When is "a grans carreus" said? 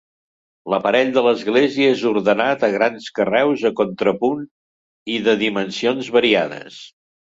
2.69-3.69